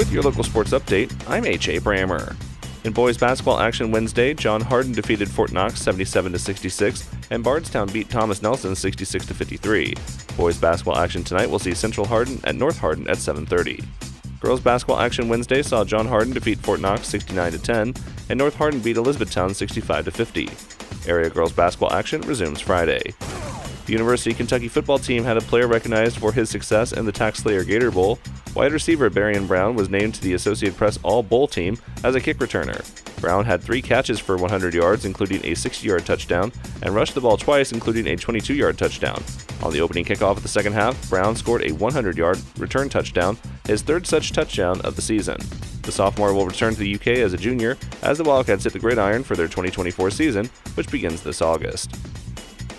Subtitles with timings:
[0.00, 1.78] With your local sports update, I'm H.A.
[1.78, 2.34] Brammer.
[2.84, 8.08] In boys basketball action Wednesday, John Hardin defeated Fort Knox 77 66, and Bardstown beat
[8.08, 9.92] Thomas Nelson 66 53.
[10.38, 13.84] Boys basketball action tonight will see Central Hardin at North Hardin at 7:30.
[14.40, 17.94] Girls basketball action Wednesday saw John Hardin defeat Fort Knox 69 10,
[18.30, 20.48] and North Hardin beat Elizabethtown 65 50.
[21.06, 23.02] Area girls basketball action resumes Friday.
[23.90, 27.12] The University of Kentucky football team had a player recognized for his success in the
[27.12, 28.20] TaxSlayer Gator Bowl.
[28.54, 32.20] Wide receiver Barion Brown was named to the Associated Press All Bowl team as a
[32.20, 32.80] kick returner.
[33.20, 37.20] Brown had three catches for 100 yards, including a 60 yard touchdown, and rushed the
[37.20, 39.20] ball twice, including a 22 yard touchdown.
[39.64, 43.36] On the opening kickoff of the second half, Brown scored a 100 yard return touchdown,
[43.66, 45.38] his third such touchdown of the season.
[45.82, 48.78] The sophomore will return to the UK as a junior as the Wildcats hit the
[48.78, 51.96] gridiron for their 2024 season, which begins this August.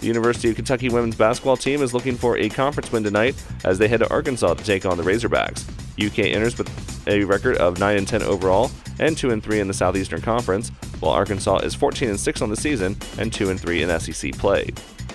[0.02, 3.78] The University of Kentucky women's basketball team is looking for a conference win tonight as
[3.78, 5.70] they head to Arkansas to take on the Razorbacks.
[6.04, 9.68] UK enters with a record of 9 and 10 overall and 2 and 3 in
[9.68, 10.70] the Southeastern Conference,
[11.02, 14.32] while Arkansas is 14 and 6 on the season and 2 and 3 in SEC
[14.34, 14.72] play.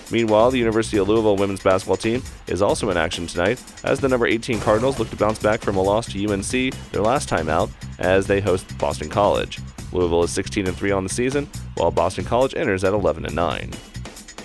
[0.09, 4.07] Meanwhile, the University of Louisville women's basketball team is also in action tonight as the
[4.07, 7.49] number 18 Cardinals look to bounce back from a loss to UNC their last time
[7.49, 7.69] out
[7.99, 9.59] as they host Boston College.
[9.91, 13.35] Louisville is 16 and 3 on the season, while Boston College enters at 11 and
[13.35, 13.71] 9.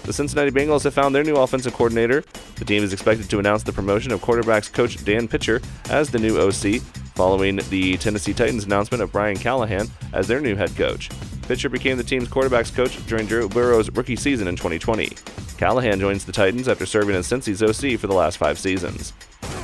[0.04, 2.24] The Cincinnati Bengals have found their new offensive coordinator.
[2.56, 6.18] The team is expected to announce the promotion of quarterbacks coach Dan Pitcher as the
[6.18, 6.82] new OC,
[7.14, 11.08] following the Tennessee Titans announcement of Brian Callahan as their new head coach.
[11.42, 15.10] Pitcher became the team's quarterbacks coach during Joe Burrow's rookie season in 2020.
[15.56, 19.12] Callahan joins the Titans after serving as Cincy's OC for the last five seasons.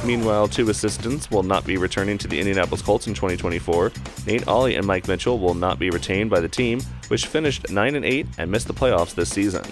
[0.04, 3.92] Meanwhile, two assistants will not be returning to the Indianapolis Colts in 2024.
[4.26, 7.96] Nate Ollie and Mike Mitchell will not be retained by the team, which finished 9
[7.96, 9.64] and 8 and missed the playoffs this season.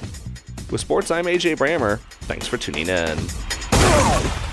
[0.71, 2.01] With sports, I'm AJ Brammer.
[2.23, 4.46] Thanks for tuning in.